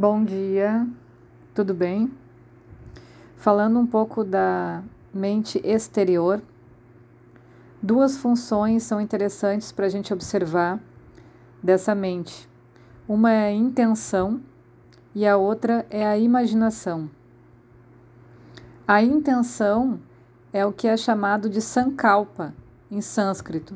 Bom 0.00 0.24
dia, 0.24 0.86
tudo 1.52 1.74
bem? 1.74 2.08
Falando 3.36 3.80
um 3.80 3.84
pouco 3.84 4.22
da 4.22 4.80
mente 5.12 5.60
exterior, 5.64 6.40
duas 7.82 8.16
funções 8.16 8.84
são 8.84 9.00
interessantes 9.00 9.72
para 9.72 9.86
a 9.86 9.88
gente 9.88 10.12
observar 10.12 10.78
dessa 11.60 11.96
mente. 11.96 12.48
Uma 13.08 13.32
é 13.32 13.48
a 13.48 13.52
intenção 13.52 14.40
e 15.12 15.26
a 15.26 15.36
outra 15.36 15.84
é 15.90 16.06
a 16.06 16.16
imaginação. 16.16 17.10
A 18.86 19.02
intenção 19.02 19.98
é 20.52 20.64
o 20.64 20.72
que 20.72 20.86
é 20.86 20.96
chamado 20.96 21.50
de 21.50 21.60
sankalpa 21.60 22.54
em 22.88 23.00
sânscrito. 23.00 23.74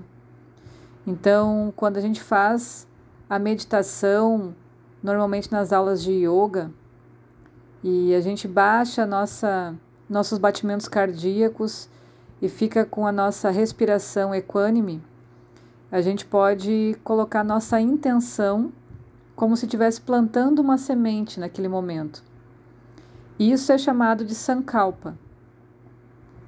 Então, 1.04 1.72
quando 1.74 1.96
a 1.96 2.00
gente 2.00 2.22
faz 2.22 2.86
a 3.28 3.40
meditação, 3.40 4.54
normalmente 5.02 5.50
nas 5.50 5.72
aulas 5.72 6.02
de 6.02 6.12
yoga, 6.12 6.70
e 7.82 8.14
a 8.14 8.20
gente 8.20 8.46
baixa 8.46 9.04
nossa, 9.04 9.74
nossos 10.08 10.38
batimentos 10.38 10.86
cardíacos 10.86 11.88
e 12.40 12.48
fica 12.48 12.84
com 12.84 13.06
a 13.06 13.12
nossa 13.12 13.50
respiração 13.50 14.34
equânime, 14.34 15.02
a 15.90 16.00
gente 16.00 16.24
pode 16.24 16.96
colocar 17.04 17.44
nossa 17.44 17.80
intenção 17.80 18.72
como 19.34 19.56
se 19.56 19.66
estivesse 19.66 20.00
plantando 20.00 20.60
uma 20.60 20.78
semente 20.78 21.40
naquele 21.40 21.68
momento. 21.68 22.22
Isso 23.38 23.72
é 23.72 23.78
chamado 23.78 24.24
de 24.24 24.34
sankalpa. 24.34 25.18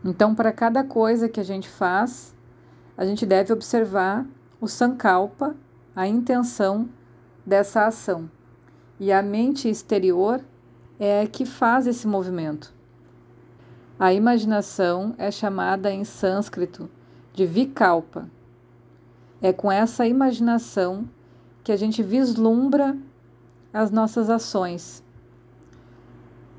Então, 0.05 0.34
para 0.34 0.52
cada 0.52 0.84
coisa 0.84 1.28
que 1.28 1.41
a 1.41 1.44
gente 1.44 1.69
faz, 1.69 2.34
a 2.97 3.05
gente 3.05 3.27
deve 3.27 3.52
observar 3.52 4.27
o 4.60 4.69
sankalpa, 4.69 5.56
a 5.97 6.06
intenção 6.06 6.88
dessa 7.44 7.86
ação. 7.86 8.30
E 9.05 9.12
a 9.12 9.20
mente 9.20 9.69
exterior 9.69 10.41
é 10.98 11.27
que 11.27 11.44
faz 11.44 11.86
esse 11.86 12.06
movimento. 12.08 12.72
A 13.98 14.14
imaginação 14.14 15.14
é 15.19 15.30
chamada 15.30 15.92
em 15.92 16.05
sânscrito 16.05 16.88
de 17.34 17.44
vikalpa. 17.44 18.30
É 19.42 19.52
com 19.52 19.70
essa 19.70 20.06
imaginação 20.06 21.06
que 21.62 21.70
a 21.70 21.77
gente 21.77 22.02
vislumbra 22.02 22.97
as 23.75 23.91
nossas 23.91 24.30
ações. 24.30 25.05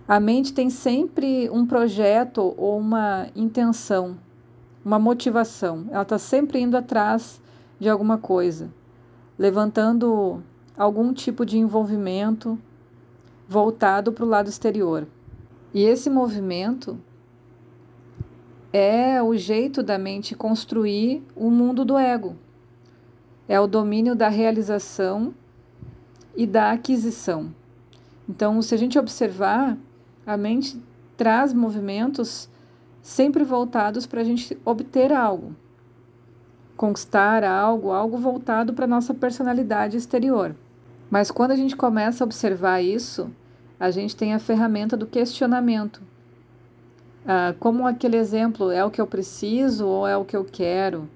A 0.07 0.19
mente 0.19 0.53
tem 0.53 0.69
sempre 0.69 1.49
um 1.49 1.66
projeto 1.66 2.53
ou 2.59 2.77
uma 2.77 3.25
intenção, 3.35 4.19
uma 4.85 4.99
motivação. 4.99 5.88
Ela 5.89 6.03
está 6.03 6.19
sempre 6.19 6.59
indo 6.59 6.77
atrás 6.77 7.41
de 7.79 7.89
alguma 7.89 8.19
coisa, 8.19 8.71
levantando 9.35 10.43
algum 10.77 11.13
tipo 11.13 11.45
de 11.45 11.57
envolvimento 11.57 12.57
voltado 13.47 14.11
para 14.11 14.25
o 14.25 14.27
lado 14.27 14.49
exterior. 14.49 15.07
E 15.73 15.83
esse 15.83 16.09
movimento 16.09 16.97
é 18.71 19.21
o 19.21 19.35
jeito 19.35 19.81
da 19.81 19.97
mente 19.97 20.35
construir 20.35 21.23
o 21.35 21.49
mundo 21.49 21.85
do 21.85 21.97
ego. 21.97 22.35
É 23.47 23.59
o 23.59 23.67
domínio 23.67 24.15
da 24.15 24.27
realização 24.27 25.33
e 26.35 26.45
da 26.45 26.71
aquisição. 26.71 27.53
Então, 28.27 28.61
se 28.61 28.73
a 28.73 28.77
gente 28.77 28.97
observar, 28.97 29.77
a 30.25 30.35
mente 30.35 30.81
traz 31.16 31.53
movimentos 31.53 32.50
sempre 33.01 33.44
voltados 33.44 34.05
para 34.07 34.21
a 34.21 34.23
gente 34.23 34.57
obter 34.66 35.13
algo, 35.13 35.55
conquistar 36.75 37.44
algo, 37.44 37.91
algo 37.91 38.17
voltado 38.17 38.73
para 38.73 38.85
a 38.85 38.88
nossa 38.88 39.13
personalidade 39.13 39.95
exterior. 39.95 40.55
Mas 41.09 41.31
quando 41.31 41.51
a 41.51 41.55
gente 41.55 41.75
começa 41.75 42.23
a 42.23 42.25
observar 42.25 42.81
isso, 42.81 43.29
a 43.79 43.91
gente 43.91 44.16
tem 44.16 44.33
a 44.33 44.39
ferramenta 44.39 44.97
do 44.97 45.05
questionamento. 45.05 46.01
Ah, 47.27 47.55
como 47.59 47.88
aquele 47.88 48.17
exemplo, 48.17 48.71
é 48.71 48.83
o 48.83 48.91
que 48.91 49.01
eu 49.01 49.07
preciso 49.07 49.88
ou 49.88 50.07
é 50.07 50.15
o 50.15 50.25
que 50.25 50.35
eu 50.35 50.45
quero? 50.45 51.09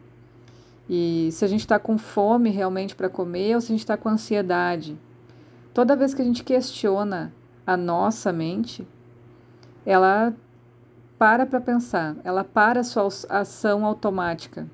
E 0.90 1.30
se 1.32 1.46
a 1.46 1.48
gente 1.48 1.62
está 1.62 1.78
com 1.78 1.98
fome 1.98 2.50
realmente 2.50 2.96
para 2.96 3.10
comer 3.10 3.56
ou 3.56 3.62
se 3.62 3.68
a 3.68 3.74
gente 3.74 3.82
está 3.82 3.96
com 3.96 4.10
ansiedade. 4.10 4.98
Toda 5.74 5.96
vez 5.96 6.14
que 6.14 6.22
a 6.22 6.26
gente 6.26 6.44
questiona 6.44 7.32
a 7.66 7.78
nossa 7.78 8.34
mente, 8.34 8.88
ela 9.86 10.34
para 11.18 11.46
para 11.46 11.62
pensar, 11.62 12.16
ela 12.24 12.44
para 12.44 12.80
a 12.80 12.84
sua 12.84 13.08
ação 13.30 13.86
automática. 13.86 14.68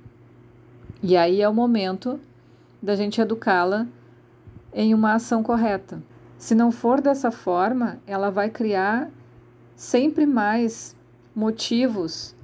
E 1.03 1.17
aí 1.17 1.41
é 1.41 1.49
o 1.49 1.53
momento 1.53 2.19
da 2.81 2.95
gente 2.95 3.19
educá-la 3.19 3.85
em 4.75 4.93
uma 4.93 5.13
ação 5.13 5.41
correta. 5.41 6.03
Se 6.37 6.53
não 6.53 6.69
for 6.69 6.99
dessa 6.99 7.31
forma, 7.31 7.97
ela 8.05 8.29
vai 8.29 8.49
criar 8.49 9.09
sempre 9.73 10.25
mais 10.25 10.93
motivos 11.33 12.35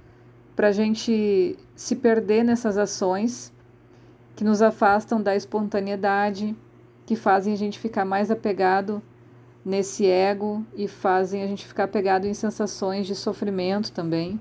para 0.56 0.70
a 0.70 0.72
gente 0.72 1.60
se 1.76 1.96
perder 1.98 2.44
nessas 2.44 2.78
ações 2.78 3.54
que 4.34 4.46
nos 4.46 4.62
afastam 4.62 5.22
da 5.22 5.36
espontaneidade, 5.36 6.56
que 7.06 7.18
fazem 7.18 7.54
a 7.54 7.58
gente 7.58 7.78
ficar 7.78 8.06
mais 8.06 8.32
apegado 8.32 9.02
nesse 9.64 10.06
ego 10.08 10.66
e 10.74 10.88
fazem 10.88 11.44
a 11.44 11.48
gente 11.48 11.68
ficar 11.68 11.84
apegado 11.84 12.26
em 12.26 12.34
sensações 12.34 13.06
de 13.06 13.14
sofrimento 13.14 13.92
também. 13.92 14.40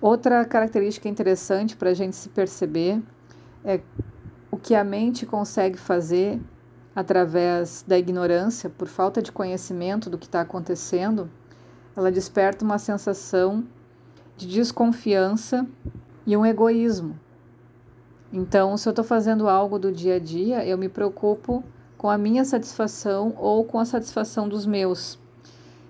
Outra 0.00 0.44
característica 0.44 1.08
interessante 1.08 1.76
para 1.76 1.90
a 1.90 1.94
gente 1.94 2.16
se 2.16 2.28
perceber 2.30 3.00
é 3.64 3.80
o 4.54 4.56
que 4.56 4.72
a 4.72 4.84
mente 4.84 5.26
consegue 5.26 5.76
fazer 5.76 6.40
através 6.94 7.84
da 7.88 7.98
ignorância, 7.98 8.70
por 8.70 8.86
falta 8.86 9.20
de 9.20 9.32
conhecimento 9.32 10.08
do 10.08 10.16
que 10.16 10.26
está 10.26 10.42
acontecendo, 10.42 11.28
ela 11.96 12.10
desperta 12.10 12.64
uma 12.64 12.78
sensação 12.78 13.64
de 14.36 14.46
desconfiança 14.46 15.66
e 16.24 16.36
um 16.36 16.46
egoísmo. 16.46 17.18
Então, 18.32 18.76
se 18.76 18.88
eu 18.88 18.90
estou 18.90 19.04
fazendo 19.04 19.48
algo 19.48 19.76
do 19.76 19.90
dia 19.90 20.16
a 20.16 20.18
dia, 20.20 20.64
eu 20.64 20.78
me 20.78 20.88
preocupo 20.88 21.64
com 21.98 22.08
a 22.08 22.16
minha 22.16 22.44
satisfação 22.44 23.34
ou 23.36 23.64
com 23.64 23.80
a 23.80 23.84
satisfação 23.84 24.48
dos 24.48 24.66
meus. 24.66 25.18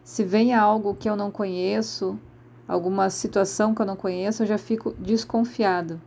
Se 0.02 0.25
vem 0.25 0.54
algo 0.54 0.94
que 0.94 1.08
eu 1.08 1.16
não 1.16 1.31
conheço, 1.31 2.19
alguma 2.66 3.10
situação 3.10 3.75
que 3.75 3.82
eu 3.82 3.86
não 3.86 3.96
conheço, 3.96 4.42
eu 4.42 4.46
já 4.46 4.56
fico 4.56 4.94
desconfiado. 4.98 6.00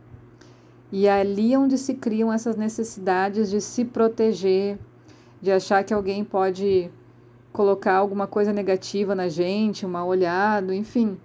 E 0.90 1.06
é 1.06 1.20
ali 1.20 1.56
onde 1.56 1.76
se 1.76 1.94
criam 1.94 2.32
essas 2.32 2.56
necessidades 2.56 3.50
de 3.50 3.60
se 3.60 3.84
proteger, 3.84 4.78
de 5.40 5.52
achar 5.52 5.84
que 5.84 5.92
alguém 5.92 6.24
pode 6.24 6.90
colocar 7.52 7.94
alguma 7.94 8.26
coisa 8.26 8.52
negativa 8.52 9.14
na 9.14 9.28
gente, 9.28 9.84
um 9.84 9.90
mal 9.90 10.08
olhado, 10.08 10.72
enfim. 10.72 11.18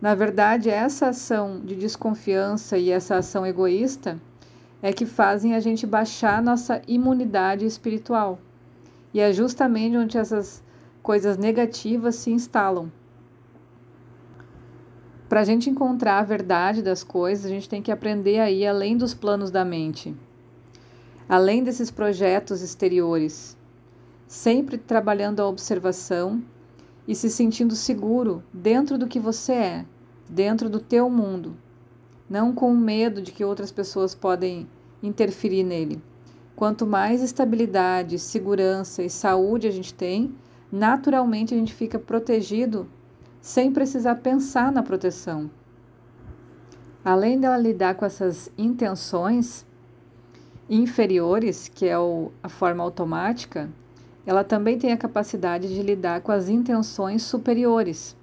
Na 0.00 0.14
verdade, 0.14 0.70
essa 0.70 1.08
ação 1.08 1.60
de 1.60 1.74
desconfiança 1.74 2.78
e 2.78 2.90
essa 2.90 3.16
ação 3.16 3.46
egoísta 3.46 4.18
é 4.80 4.92
que 4.92 5.04
fazem 5.04 5.54
a 5.54 5.60
gente 5.60 5.86
baixar 5.86 6.42
nossa 6.42 6.80
imunidade 6.86 7.66
espiritual. 7.66 8.38
E 9.12 9.20
é 9.20 9.32
justamente 9.32 9.96
onde 9.96 10.16
essas 10.16 10.62
coisas 11.02 11.36
negativas 11.36 12.14
se 12.16 12.30
instalam. 12.30 12.90
Para 15.28 15.40
a 15.40 15.44
gente 15.44 15.68
encontrar 15.68 16.18
a 16.18 16.22
verdade 16.22 16.80
das 16.80 17.04
coisas, 17.04 17.44
a 17.44 17.48
gente 17.50 17.68
tem 17.68 17.82
que 17.82 17.92
aprender 17.92 18.38
a 18.38 18.50
ir 18.50 18.66
além 18.66 18.96
dos 18.96 19.12
planos 19.12 19.50
da 19.50 19.62
mente, 19.62 20.16
além 21.28 21.62
desses 21.62 21.90
projetos 21.90 22.62
exteriores, 22.62 23.54
sempre 24.26 24.78
trabalhando 24.78 25.40
a 25.40 25.46
observação 25.46 26.42
e 27.06 27.14
se 27.14 27.28
sentindo 27.28 27.76
seguro 27.76 28.42
dentro 28.50 28.96
do 28.96 29.06
que 29.06 29.20
você 29.20 29.52
é, 29.52 29.84
dentro 30.26 30.70
do 30.70 30.80
teu 30.80 31.10
mundo, 31.10 31.54
não 32.28 32.54
com 32.54 32.74
medo 32.74 33.20
de 33.20 33.30
que 33.30 33.44
outras 33.44 33.70
pessoas 33.70 34.14
podem 34.14 34.66
interferir 35.02 35.62
nele. 35.62 36.02
Quanto 36.56 36.86
mais 36.86 37.22
estabilidade, 37.22 38.18
segurança 38.18 39.02
e 39.02 39.10
saúde 39.10 39.66
a 39.66 39.70
gente 39.70 39.92
tem, 39.92 40.34
naturalmente 40.72 41.54
a 41.54 41.56
gente 41.58 41.74
fica 41.74 41.98
protegido 41.98 42.88
sem 43.40 43.72
precisar 43.72 44.16
pensar 44.16 44.70
na 44.72 44.82
proteção. 44.82 45.50
Além 47.04 47.40
dela 47.40 47.56
lidar 47.56 47.94
com 47.94 48.04
essas 48.04 48.50
intenções 48.58 49.64
inferiores, 50.68 51.68
que 51.68 51.86
é 51.86 51.98
o, 51.98 52.30
a 52.42 52.48
forma 52.48 52.82
automática, 52.82 53.68
ela 54.26 54.44
também 54.44 54.78
tem 54.78 54.92
a 54.92 54.96
capacidade 54.96 55.68
de 55.68 55.82
lidar 55.82 56.20
com 56.20 56.30
as 56.30 56.48
intenções 56.48 57.22
superiores, 57.22 58.14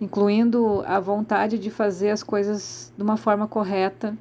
incluindo 0.00 0.84
a 0.86 1.00
vontade 1.00 1.58
de 1.58 1.68
fazer 1.68 2.10
as 2.10 2.22
coisas 2.22 2.92
de 2.96 3.02
uma 3.02 3.16
forma 3.16 3.48
correta, 3.48 4.16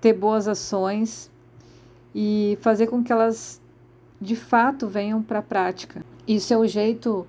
ter 0.00 0.12
boas 0.12 0.46
ações 0.46 1.30
e 2.14 2.58
fazer 2.60 2.86
com 2.86 3.02
que 3.02 3.10
elas 3.10 3.60
de 4.20 4.36
fato 4.36 4.86
venham 4.86 5.22
para 5.22 5.38
a 5.38 5.42
prática. 5.42 6.04
Isso 6.26 6.52
é 6.52 6.58
o 6.58 6.66
jeito 6.66 7.26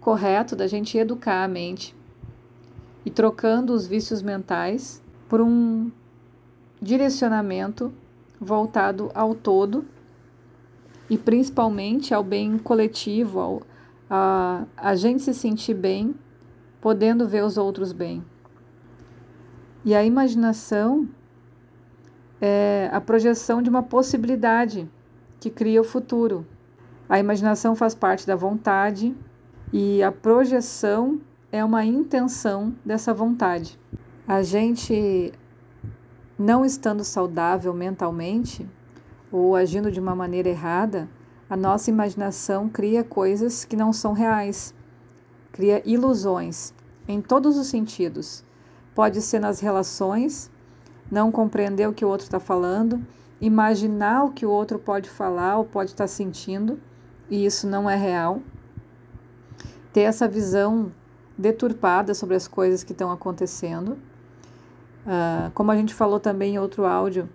correto 0.00 0.54
da 0.56 0.66
gente 0.66 0.96
educar 0.96 1.44
a 1.44 1.48
mente 1.48 1.94
e 3.04 3.10
trocando 3.10 3.72
os 3.72 3.86
vícios 3.86 4.22
mentais 4.22 5.02
por 5.28 5.40
um 5.40 5.90
direcionamento 6.80 7.92
voltado 8.40 9.10
ao 9.14 9.34
todo 9.34 9.84
e 11.10 11.16
principalmente 11.16 12.12
ao 12.12 12.22
bem 12.22 12.58
coletivo, 12.58 13.40
ao, 13.40 13.62
a, 14.08 14.64
a 14.76 14.94
gente 14.94 15.22
se 15.22 15.34
sentir 15.34 15.74
bem, 15.74 16.14
podendo 16.80 17.26
ver 17.26 17.44
os 17.44 17.56
outros 17.56 17.92
bem. 17.92 18.24
E 19.84 19.94
a 19.94 20.04
imaginação 20.04 21.08
é 22.40 22.90
a 22.92 23.00
projeção 23.00 23.62
de 23.62 23.70
uma 23.70 23.82
possibilidade 23.82 24.88
que 25.40 25.50
cria 25.50 25.80
o 25.80 25.84
futuro. 25.84 26.46
A 27.08 27.18
imaginação 27.18 27.74
faz 27.74 27.94
parte 27.94 28.26
da 28.26 28.36
vontade 28.36 29.16
e 29.72 30.02
a 30.02 30.10
projeção 30.10 31.20
é 31.52 31.62
uma 31.62 31.84
intenção 31.84 32.74
dessa 32.84 33.12
vontade. 33.12 33.78
A 34.26 34.42
gente, 34.42 35.32
não 36.38 36.64
estando 36.64 37.04
saudável 37.04 37.74
mentalmente 37.74 38.66
ou 39.30 39.54
agindo 39.54 39.90
de 39.90 40.00
uma 40.00 40.14
maneira 40.14 40.48
errada, 40.48 41.08
a 41.50 41.56
nossa 41.56 41.90
imaginação 41.90 42.68
cria 42.68 43.04
coisas 43.04 43.64
que 43.64 43.76
não 43.76 43.92
são 43.92 44.12
reais, 44.12 44.74
cria 45.52 45.82
ilusões 45.88 46.72
em 47.06 47.20
todos 47.20 47.56
os 47.56 47.66
sentidos. 47.66 48.44
Pode 48.94 49.20
ser 49.22 49.38
nas 49.38 49.60
relações, 49.60 50.50
não 51.10 51.30
compreender 51.30 51.88
o 51.88 51.92
que 51.92 52.04
o 52.04 52.08
outro 52.08 52.24
está 52.24 52.40
falando, 52.40 53.04
imaginar 53.40 54.24
o 54.24 54.32
que 54.32 54.44
o 54.44 54.50
outro 54.50 54.78
pode 54.78 55.08
falar 55.08 55.58
ou 55.58 55.64
pode 55.64 55.90
estar 55.90 56.04
tá 56.04 56.08
sentindo, 56.08 56.78
e 57.30 57.44
isso 57.44 57.66
não 57.66 57.88
é 57.88 57.96
real. 57.96 58.42
Ter 59.92 60.02
essa 60.02 60.28
visão 60.28 60.92
deturpada 61.36 62.14
sobre 62.14 62.34
as 62.34 62.48
coisas 62.48 62.82
que 62.82 62.92
estão 62.92 63.10
acontecendo. 63.10 63.92
Uh, 65.06 65.50
como 65.54 65.70
a 65.70 65.76
gente 65.76 65.94
falou 65.94 66.18
também 66.18 66.54
em 66.54 66.58
outro 66.58 66.84
áudio, 66.84 67.28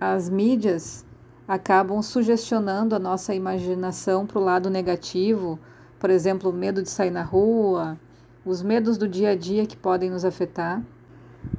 as 0.00 0.30
mídias 0.30 1.04
acabam 1.46 2.00
sugestionando 2.00 2.94
a 2.94 2.98
nossa 2.98 3.34
imaginação 3.34 4.26
para 4.26 4.38
o 4.38 4.44
lado 4.44 4.70
negativo, 4.70 5.58
por 5.98 6.08
exemplo, 6.10 6.50
o 6.50 6.52
medo 6.52 6.82
de 6.82 6.88
sair 6.88 7.10
na 7.10 7.22
rua, 7.22 7.98
os 8.44 8.62
medos 8.62 8.96
do 8.96 9.08
dia 9.08 9.30
a 9.30 9.36
dia 9.36 9.66
que 9.66 9.76
podem 9.76 10.10
nos 10.10 10.24
afetar. 10.24 10.82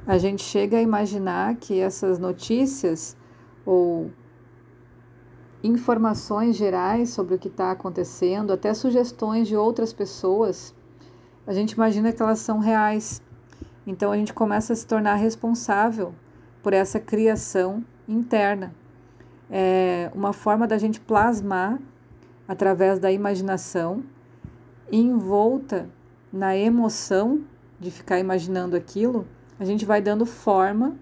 A 0.06 0.18
gente 0.18 0.42
chega 0.42 0.78
a 0.78 0.82
imaginar 0.82 1.56
que 1.56 1.78
essas 1.78 2.18
notícias 2.18 3.16
ou 3.64 4.10
informações 5.66 6.56
gerais 6.56 7.10
sobre 7.10 7.34
o 7.34 7.38
que 7.38 7.48
está 7.48 7.70
acontecendo, 7.70 8.52
até 8.52 8.72
sugestões 8.72 9.48
de 9.48 9.56
outras 9.56 9.92
pessoas, 9.92 10.74
a 11.46 11.52
gente 11.52 11.72
imagina 11.72 12.12
que 12.12 12.22
elas 12.22 12.38
são 12.38 12.58
reais. 12.58 13.22
Então 13.86 14.10
a 14.10 14.16
gente 14.16 14.32
começa 14.34 14.72
a 14.72 14.76
se 14.76 14.86
tornar 14.86 15.14
responsável 15.14 16.14
por 16.62 16.72
essa 16.72 16.98
criação 16.98 17.84
interna. 18.08 18.74
É 19.48 20.10
uma 20.14 20.32
forma 20.32 20.66
da 20.66 20.76
gente 20.78 21.00
plasmar 21.00 21.78
através 22.48 22.98
da 22.98 23.12
imaginação, 23.12 24.02
envolta 24.90 25.88
na 26.32 26.56
emoção 26.56 27.42
de 27.78 27.90
ficar 27.90 28.18
imaginando 28.18 28.76
aquilo, 28.76 29.26
a 29.58 29.64
gente 29.64 29.84
vai 29.84 30.00
dando 30.00 30.26
forma 30.26 30.96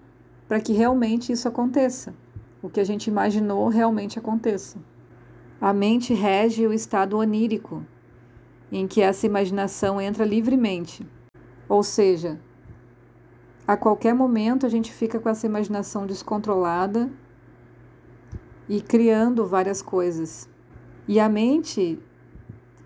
para 0.47 0.59
que 0.59 0.73
realmente 0.73 1.31
isso 1.31 1.47
aconteça. 1.47 2.13
O 2.65 2.69
que 2.69 2.79
a 2.79 2.83
gente 2.83 3.05
imaginou 3.05 3.67
realmente 3.67 4.17
aconteça. 4.17 4.79
A 5.61 5.71
mente 5.71 6.15
rege 6.15 6.65
o 6.65 6.73
estado 6.73 7.15
onírico, 7.15 7.85
em 8.71 8.87
que 8.87 9.03
essa 9.03 9.27
imaginação 9.27 10.01
entra 10.01 10.25
livremente. 10.25 11.07
Ou 11.69 11.83
seja, 11.83 12.39
a 13.67 13.77
qualquer 13.77 14.15
momento 14.15 14.65
a 14.65 14.69
gente 14.69 14.91
fica 14.91 15.19
com 15.19 15.29
essa 15.29 15.45
imaginação 15.45 16.07
descontrolada 16.07 17.07
e 18.67 18.81
criando 18.81 19.45
várias 19.45 19.83
coisas. 19.83 20.49
E 21.07 21.19
a 21.19 21.29
mente, 21.29 21.99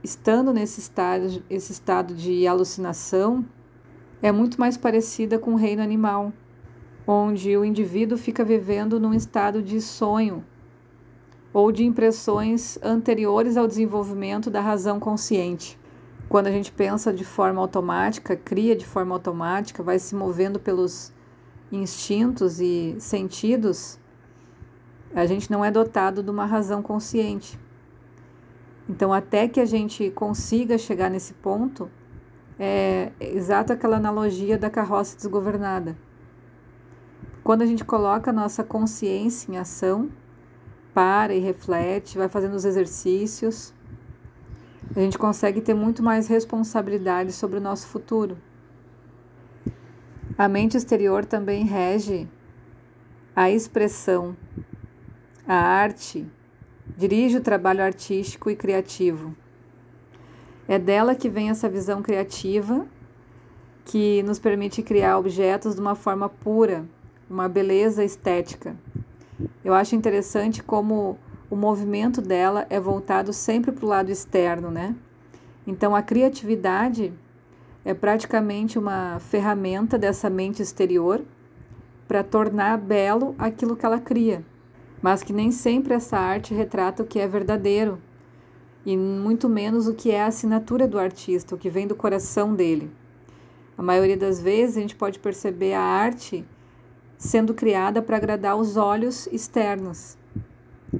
estando 0.03 0.51
nesse 0.51 0.81
estado, 0.81 1.41
esse 1.49 1.71
estado 1.71 2.13
de 2.13 2.45
alucinação, 2.45 3.45
é 4.21 4.29
muito 4.29 4.59
mais 4.59 4.75
parecida 4.75 5.39
com 5.39 5.53
o 5.53 5.57
reino 5.57 5.81
animal, 5.81 6.33
onde 7.05 7.55
o 7.57 7.65
indivíduo 7.65 8.17
fica 8.17 8.43
vivendo 8.43 8.99
num 8.99 9.13
estado 9.13 9.61
de 9.61 9.81
sonho 9.81 10.43
ou 11.53 11.71
de 11.71 11.83
impressões 11.83 12.77
anteriores 12.83 13.57
ao 13.57 13.67
desenvolvimento 13.67 14.49
da 14.49 14.61
razão 14.61 14.99
consciente. 14.99 15.79
Quando 16.27 16.47
a 16.47 16.51
gente 16.51 16.71
pensa 16.71 17.11
de 17.11 17.25
forma 17.25 17.59
automática, 17.59 18.35
cria 18.35 18.75
de 18.75 18.85
forma 18.85 19.15
automática, 19.15 19.81
vai 19.81 19.97
se 19.97 20.13
movendo 20.15 20.59
pelos 20.59 21.11
instintos 21.71 22.59
e 22.59 22.95
sentidos, 22.99 23.99
a 25.13 25.25
gente 25.25 25.49
não 25.49 25.65
é 25.65 25.71
dotado 25.71 26.21
de 26.21 26.29
uma 26.29 26.45
razão 26.45 26.83
consciente. 26.83 27.59
Então, 28.87 29.11
até 29.11 29.47
que 29.47 29.59
a 29.59 29.65
gente 29.65 30.09
consiga 30.11 30.77
chegar 30.77 31.09
nesse 31.09 31.33
ponto, 31.33 31.89
é 32.59 33.11
exato 33.19 33.73
aquela 33.73 33.97
analogia 33.97 34.57
da 34.57 34.69
carroça 34.69 35.15
desgovernada. 35.15 35.97
Quando 37.43 37.61
a 37.61 37.65
gente 37.65 37.83
coloca 37.83 38.29
a 38.29 38.33
nossa 38.33 38.63
consciência 38.63 39.51
em 39.51 39.57
ação, 39.57 40.09
para 40.93 41.33
e 41.33 41.39
reflete, 41.39 42.17
vai 42.17 42.27
fazendo 42.27 42.55
os 42.55 42.65
exercícios, 42.65 43.73
a 44.95 44.99
gente 44.99 45.17
consegue 45.17 45.61
ter 45.61 45.73
muito 45.73 46.01
mais 46.01 46.27
responsabilidade 46.27 47.31
sobre 47.31 47.57
o 47.57 47.61
nosso 47.61 47.87
futuro. 47.87 48.37
A 50.37 50.47
mente 50.47 50.75
exterior 50.75 51.25
também 51.25 51.63
rege 51.65 52.27
a 53.35 53.49
expressão, 53.49 54.35
a 55.47 55.55
arte, 55.55 56.27
dirige 56.97 57.37
o 57.37 57.41
trabalho 57.41 57.83
artístico 57.83 58.49
e 58.49 58.55
criativo. 58.55 59.35
É 60.67 60.77
dela 60.77 61.15
que 61.15 61.29
vem 61.29 61.49
essa 61.49 61.69
visão 61.69 62.01
criativa 62.01 62.85
que 63.85 64.21
nos 64.23 64.39
permite 64.39 64.83
criar 64.83 65.17
objetos 65.17 65.75
de 65.75 65.81
uma 65.81 65.95
forma 65.95 66.29
pura, 66.29 66.85
uma 67.29 67.47
beleza 67.47 68.03
estética. 68.03 68.75
Eu 69.63 69.73
acho 69.73 69.95
interessante 69.95 70.63
como 70.63 71.17
o 71.49 71.55
movimento 71.55 72.21
dela 72.21 72.65
é 72.69 72.79
voltado 72.79 73.31
sempre 73.31 73.71
para 73.71 73.85
o 73.85 73.89
lado 73.89 74.11
externo, 74.11 74.71
né? 74.71 74.95
Então 75.65 75.95
a 75.95 76.01
criatividade 76.01 77.13
é 77.85 77.93
praticamente 77.93 78.77
uma 78.77 79.19
ferramenta 79.19 79.97
dessa 79.97 80.29
mente 80.29 80.61
exterior 80.61 81.23
para 82.07 82.23
tornar 82.23 82.77
belo 82.77 83.35
aquilo 83.37 83.75
que 83.75 83.85
ela 83.85 83.99
cria, 83.99 84.43
mas 85.01 85.21
que 85.21 85.31
nem 85.31 85.51
sempre 85.51 85.93
essa 85.93 86.17
arte 86.17 86.53
retrata 86.53 87.03
o 87.03 87.05
que 87.05 87.19
é 87.19 87.27
verdadeiro 87.27 87.99
e 88.85 88.97
muito 88.97 89.47
menos 89.47 89.87
o 89.87 89.93
que 89.93 90.11
é 90.11 90.23
a 90.23 90.27
assinatura 90.27 90.87
do 90.87 90.97
artista, 90.97 91.53
o 91.53 91.57
que 91.57 91.69
vem 91.69 91.85
do 91.85 91.95
coração 91.95 92.55
dele. 92.55 92.91
A 93.77 93.83
maioria 93.83 94.17
das 94.17 94.41
vezes 94.41 94.77
a 94.77 94.81
gente 94.81 94.95
pode 94.95 95.19
perceber 95.19 95.73
a 95.73 95.81
arte 95.81 96.43
sendo 97.19 97.53
criada 97.53 98.01
para 98.01 98.15
agradar 98.15 98.55
os 98.55 98.77
olhos 98.77 99.27
externos 99.27 100.17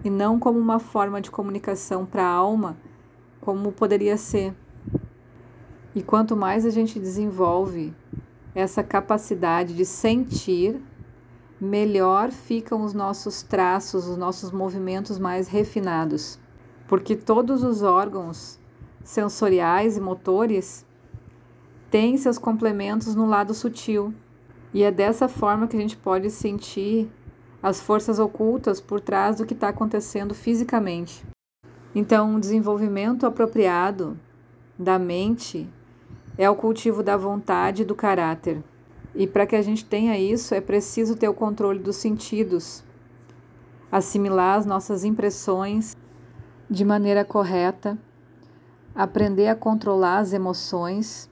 e 0.03 0.09
não 0.09 0.37
como 0.37 0.59
uma 0.59 0.77
forma 0.77 1.21
de 1.21 1.31
comunicação 1.31 2.05
para 2.05 2.23
a 2.23 2.29
alma, 2.29 2.77
como 3.39 3.71
poderia 3.71 4.17
ser. 4.17 4.53
E 5.95 6.03
quanto 6.03 6.35
mais 6.35 6.65
a 6.65 6.69
gente 6.69 6.99
desenvolve 6.99 7.93
essa 8.53 8.83
capacidade 8.83 9.73
de 9.73 9.85
sentir, 9.85 10.79
melhor 11.59 12.31
ficam 12.31 12.83
os 12.83 12.93
nossos 12.93 13.41
traços, 13.41 14.05
os 14.05 14.17
nossos 14.17 14.51
movimentos 14.51 15.17
mais 15.17 15.47
refinados. 15.47 16.37
Porque 16.85 17.15
todos 17.15 17.63
os 17.63 17.81
órgãos 17.81 18.59
sensoriais 19.03 19.95
e 19.95 20.01
motores 20.01 20.85
têm 21.89 22.17
seus 22.17 22.37
complementos 22.37 23.15
no 23.15 23.25
lado 23.25 23.53
sutil. 23.53 24.13
E 24.73 24.83
é 24.83 24.91
dessa 24.91 25.27
forma 25.27 25.67
que 25.67 25.75
a 25.75 25.79
gente 25.79 25.97
pode 25.97 26.29
sentir 26.29 27.09
as 27.61 27.81
forças 27.81 28.19
ocultas 28.19 28.79
por 28.79 29.01
trás 29.01 29.37
do 29.37 29.45
que 29.45 29.53
está 29.53 29.69
acontecendo 29.69 30.33
fisicamente. 30.33 31.25
Então, 31.93 32.35
um 32.35 32.39
desenvolvimento 32.39 33.25
apropriado 33.25 34.17
da 34.77 34.99
mente 34.99 35.67
é 36.37 36.49
o 36.49 36.55
cultivo 36.55 37.03
da 37.03 37.17
vontade 37.17 37.81
e 37.81 37.85
do 37.85 37.95
caráter. 37.95 38.63
E 39.13 39.25
para 39.27 39.45
que 39.45 39.55
a 39.55 39.61
gente 39.61 39.83
tenha 39.83 40.17
isso, 40.17 40.53
é 40.53 40.61
preciso 40.61 41.15
ter 41.15 41.27
o 41.27 41.33
controle 41.33 41.79
dos 41.79 41.95
sentidos, 41.95 42.83
assimilar 43.91 44.57
as 44.57 44.65
nossas 44.65 45.03
impressões 45.03 45.97
de 46.69 46.85
maneira 46.85 47.25
correta, 47.25 47.97
aprender 48.93 49.47
a 49.47 49.55
controlar 49.55 50.19
as 50.19 50.31
emoções, 50.31 51.29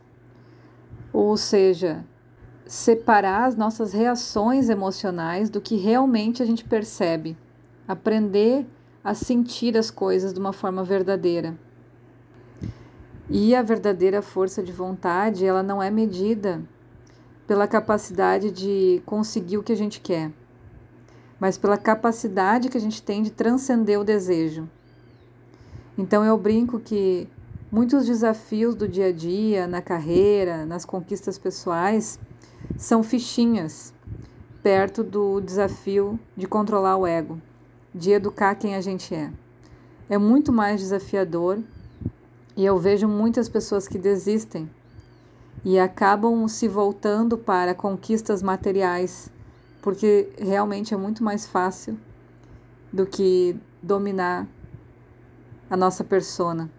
ou 1.14 1.38
seja, 1.38 2.04
separar 2.68 3.46
as 3.46 3.56
nossas 3.56 3.94
reações 3.94 4.70
emocionais 4.70 5.50
do 5.50 5.62
que 5.62 5.76
realmente 5.76 6.44
a 6.44 6.46
gente 6.46 6.66
percebe, 6.66 7.38
aprender 7.88 8.66
a 9.04 9.14
sentir 9.14 9.78
as 9.78 9.90
coisas 9.90 10.34
de 10.34 10.40
uma 10.40 10.52
forma 10.52 10.84
verdadeira. 10.84 11.58
E 13.30 13.56
a 13.56 13.62
verdadeira 13.62 14.22
força 14.22 14.62
de 14.62 14.72
vontade, 14.72 15.46
ela 15.46 15.64
não 15.64 15.82
é 15.82 15.90
medida 15.90 16.62
pela 17.46 17.68
capacidade 17.68 18.52
de 18.52 19.02
conseguir 19.06 19.58
o 19.58 19.64
que 19.64 19.72
a 19.72 19.78
gente 19.78 20.02
quer, 20.02 20.32
mas 21.40 21.58
pela 21.58 21.78
capacidade 21.78 22.68
que 22.68 22.78
a 22.78 22.82
gente 22.82 23.02
tem 23.02 23.24
de 23.24 23.32
transcender 23.32 24.00
o 24.00 24.04
desejo. 24.04 24.70
Então 25.98 26.24
eu 26.24 26.38
brinco 26.38 26.80
que 26.80 27.28
muitos 27.72 28.06
desafios 28.06 28.76
do 28.76 28.88
dia 28.88 29.08
a 29.08 29.12
dia, 29.12 29.68
na 29.68 29.82
carreira, 29.82 30.66
nas 30.66 30.84
conquistas 30.84 31.38
pessoais, 31.38 32.20
são 32.78 33.04
fichinhas 33.04 33.94
perto 34.62 35.04
do 35.04 35.40
desafio 35.40 36.20
de 36.36 36.48
controlar 36.48 36.98
o 36.98 37.08
ego, 37.08 37.42
de 37.94 38.12
educar 38.12 38.56
quem 38.56 38.76
a 38.76 38.82
gente 38.82 39.14
é. 39.16 39.32
É 40.10 40.18
muito 40.18 40.52
mais 40.52 40.80
desafiador 40.80 41.60
e 42.56 42.66
eu 42.66 42.78
vejo 42.78 43.08
muitas 43.08 43.48
pessoas 43.48 43.88
que 43.88 43.98
desistem 43.98 44.70
e 45.64 45.80
acabam 45.80 46.48
se 46.48 46.68
voltando 46.68 47.38
para 47.38 47.76
conquistas 47.76 48.42
materiais, 48.42 49.30
porque 49.82 50.30
realmente 50.38 50.94
é 50.94 50.98
muito 50.98 51.24
mais 51.24 51.46
fácil 51.46 51.98
do 52.92 53.06
que 53.06 53.56
dominar 53.82 54.48
a 55.70 55.76
nossa 55.76 56.04
persona. 56.04 56.70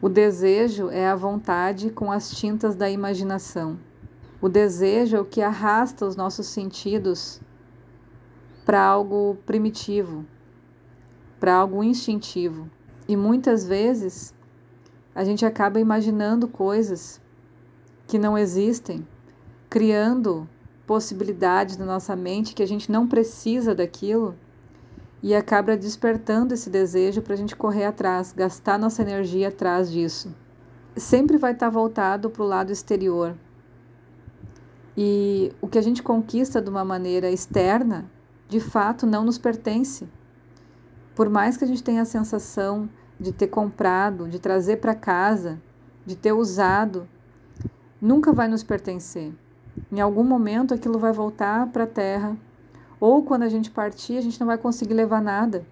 O 0.00 0.08
desejo 0.08 0.90
é 0.90 1.08
a 1.08 1.16
vontade 1.16 1.90
com 1.90 2.10
as 2.10 2.30
tintas 2.30 2.74
da 2.74 2.88
imaginação. 2.88 3.78
O 4.40 4.48
desejo 4.48 5.16
é 5.16 5.20
o 5.20 5.24
que 5.24 5.42
arrasta 5.42 6.06
os 6.06 6.14
nossos 6.14 6.46
sentidos 6.46 7.40
para 8.64 8.80
algo 8.80 9.36
primitivo, 9.44 10.24
para 11.40 11.54
algo 11.54 11.82
instintivo. 11.82 12.70
E 13.08 13.16
muitas 13.16 13.66
vezes 13.66 14.32
a 15.12 15.24
gente 15.24 15.44
acaba 15.44 15.80
imaginando 15.80 16.46
coisas 16.46 17.20
que 18.06 18.16
não 18.16 18.38
existem, 18.38 19.06
criando 19.68 20.48
possibilidades 20.86 21.76
na 21.76 21.84
nossa 21.84 22.14
mente 22.14 22.54
que 22.54 22.62
a 22.62 22.68
gente 22.68 22.92
não 22.92 23.08
precisa 23.08 23.74
daquilo 23.74 24.36
e 25.20 25.34
acaba 25.34 25.76
despertando 25.76 26.54
esse 26.54 26.70
desejo 26.70 27.22
para 27.22 27.34
a 27.34 27.36
gente 27.36 27.56
correr 27.56 27.86
atrás, 27.86 28.32
gastar 28.32 28.78
nossa 28.78 29.02
energia 29.02 29.48
atrás 29.48 29.90
disso. 29.90 30.32
Sempre 30.96 31.36
vai 31.36 31.52
estar 31.52 31.70
voltado 31.70 32.30
para 32.30 32.42
o 32.42 32.46
lado 32.46 32.70
exterior. 32.70 33.34
E 35.00 35.52
o 35.60 35.68
que 35.68 35.78
a 35.78 35.80
gente 35.80 36.02
conquista 36.02 36.60
de 36.60 36.68
uma 36.68 36.84
maneira 36.84 37.30
externa, 37.30 38.10
de 38.48 38.58
fato, 38.58 39.06
não 39.06 39.22
nos 39.24 39.38
pertence. 39.38 40.08
Por 41.14 41.30
mais 41.30 41.56
que 41.56 41.62
a 41.62 41.68
gente 41.68 41.84
tenha 41.84 42.02
a 42.02 42.04
sensação 42.04 42.90
de 43.16 43.30
ter 43.30 43.46
comprado, 43.46 44.26
de 44.26 44.40
trazer 44.40 44.78
para 44.78 44.96
casa, 44.96 45.62
de 46.04 46.16
ter 46.16 46.32
usado, 46.32 47.08
nunca 48.02 48.32
vai 48.32 48.48
nos 48.48 48.64
pertencer. 48.64 49.32
Em 49.92 50.00
algum 50.00 50.24
momento 50.24 50.74
aquilo 50.74 50.98
vai 50.98 51.12
voltar 51.12 51.68
para 51.68 51.84
a 51.84 51.86
terra 51.86 52.36
ou 52.98 53.22
quando 53.22 53.44
a 53.44 53.48
gente 53.48 53.70
partir, 53.70 54.18
a 54.18 54.20
gente 54.20 54.40
não 54.40 54.48
vai 54.48 54.58
conseguir 54.58 54.94
levar 54.94 55.22
nada. 55.22 55.64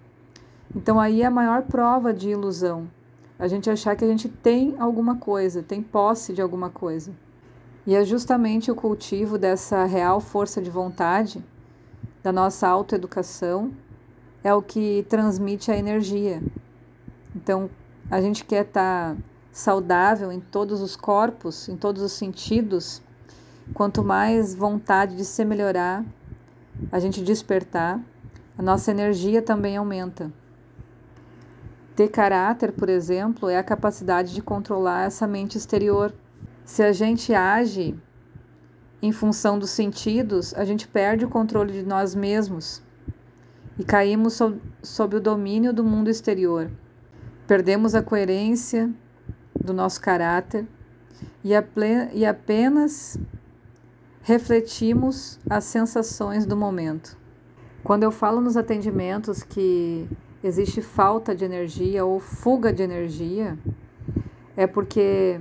Então 0.73 1.01
aí 1.01 1.21
é 1.21 1.25
a 1.25 1.29
maior 1.29 1.63
prova 1.63 2.13
de 2.13 2.29
ilusão. 2.29 2.89
A 3.37 3.49
gente 3.49 3.69
achar 3.69 3.93
que 3.97 4.05
a 4.05 4.07
gente 4.07 4.29
tem 4.29 4.77
alguma 4.79 5.17
coisa, 5.17 5.61
tem 5.61 5.81
posse 5.81 6.31
de 6.31 6.41
alguma 6.41 6.69
coisa. 6.69 7.11
E 7.87 7.95
é 7.95 8.03
justamente 8.03 8.69
o 8.69 8.75
cultivo 8.75 9.37
dessa 9.37 9.85
real 9.85 10.19
força 10.19 10.61
de 10.61 10.69
vontade, 10.69 11.41
da 12.21 12.33
nossa 12.33 12.67
autoeducação, 12.67 13.71
é 14.43 14.53
o 14.53 14.61
que 14.61 15.05
transmite 15.07 15.71
a 15.71 15.77
energia. 15.77 16.43
Então, 17.33 17.69
a 18.11 18.19
gente 18.19 18.43
quer 18.43 18.65
estar 18.65 19.15
tá 19.15 19.21
saudável 19.53 20.33
em 20.33 20.41
todos 20.41 20.81
os 20.81 20.97
corpos, 20.97 21.69
em 21.69 21.77
todos 21.77 22.03
os 22.03 22.11
sentidos. 22.11 23.01
Quanto 23.73 24.03
mais 24.03 24.53
vontade 24.53 25.15
de 25.15 25.23
se 25.23 25.45
melhorar, 25.45 26.03
a 26.91 26.99
gente 26.99 27.23
despertar, 27.23 28.01
a 28.57 28.61
nossa 28.61 28.91
energia 28.91 29.41
também 29.41 29.77
aumenta. 29.77 30.29
Ter 31.95 32.09
caráter, 32.09 32.73
por 32.73 32.89
exemplo, 32.89 33.47
é 33.47 33.57
a 33.57 33.63
capacidade 33.63 34.33
de 34.33 34.41
controlar 34.41 35.05
essa 35.05 35.25
mente 35.25 35.57
exterior. 35.57 36.13
Se 36.67 36.83
a 36.83 36.91
gente 36.91 37.33
age 37.33 37.95
em 39.01 39.13
função 39.13 39.57
dos 39.57 39.69
sentidos, 39.69 40.53
a 40.53 40.65
gente 40.65 40.85
perde 40.85 41.23
o 41.23 41.29
controle 41.29 41.71
de 41.71 41.81
nós 41.81 42.13
mesmos 42.13 42.83
e 43.79 43.85
caímos 43.85 44.33
sob, 44.33 44.61
sob 44.83 45.15
o 45.15 45.21
domínio 45.21 45.71
do 45.71 45.81
mundo 45.81 46.09
exterior. 46.09 46.69
Perdemos 47.47 47.95
a 47.95 48.03
coerência 48.03 48.93
do 49.57 49.73
nosso 49.73 50.01
caráter 50.01 50.67
e, 51.41 51.51
e 52.13 52.25
apenas 52.25 53.17
refletimos 54.21 55.39
as 55.49 55.63
sensações 55.63 56.45
do 56.45 56.57
momento. 56.57 57.17
Quando 57.81 58.03
eu 58.03 58.11
falo 58.11 58.41
nos 58.41 58.57
atendimentos 58.57 59.41
que 59.41 60.05
existe 60.43 60.81
falta 60.81 61.33
de 61.33 61.45
energia 61.45 62.03
ou 62.03 62.19
fuga 62.19 62.73
de 62.73 62.83
energia, 62.83 63.57
é 64.57 64.67
porque 64.67 65.39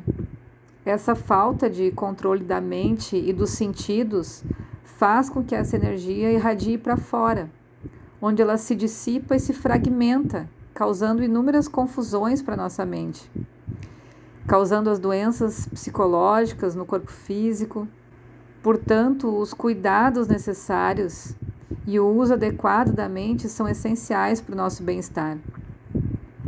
essa 0.86 1.14
falta 1.14 1.68
de 1.68 1.90
controle 1.90 2.44
da 2.44 2.60
mente 2.60 3.16
e 3.16 3.32
dos 3.32 3.50
sentidos 3.50 4.42
faz 4.84 5.28
com 5.28 5.44
que 5.44 5.54
essa 5.54 5.76
energia 5.76 6.32
irradie 6.32 6.78
para 6.78 6.96
fora, 6.96 7.50
onde 8.22 8.40
ela 8.40 8.56
se 8.56 8.74
dissipa 8.74 9.36
e 9.36 9.40
se 9.40 9.52
fragmenta, 9.52 10.48
causando 10.72 11.22
inúmeras 11.22 11.68
confusões 11.68 12.40
para 12.40 12.56
nossa 12.56 12.86
mente, 12.86 13.30
causando 14.46 14.88
as 14.88 14.98
doenças 14.98 15.66
psicológicas 15.66 16.74
no 16.74 16.86
corpo 16.86 17.10
físico, 17.10 17.86
Portanto, 18.66 19.28
os 19.28 19.54
cuidados 19.54 20.26
necessários 20.26 21.36
e 21.86 22.00
o 22.00 22.08
uso 22.08 22.32
adequado 22.32 22.90
da 22.90 23.08
mente 23.08 23.48
são 23.48 23.68
essenciais 23.68 24.40
para 24.40 24.54
o 24.54 24.56
nosso 24.56 24.82
bem-estar, 24.82 25.38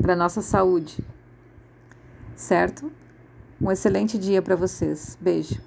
para 0.03 0.15
a 0.15 0.17
nossa 0.17 0.43
saúde. 0.43 0.99
Certo? 2.35 2.91
Um 3.61 3.71
excelente 3.73 4.17
dia 4.19 4.41
para 4.41 4.55
vocês. 4.55 5.19
Beijo. 5.21 5.61